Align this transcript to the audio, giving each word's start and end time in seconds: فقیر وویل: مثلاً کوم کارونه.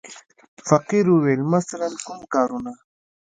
فقیر 0.67 1.05
وویل: 1.13 1.41
مثلاً 1.55 1.89
کوم 2.05 2.21
کارونه. 2.33 2.73